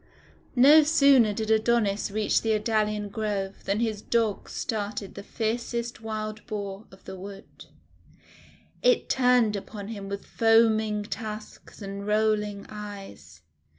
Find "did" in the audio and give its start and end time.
1.31-1.51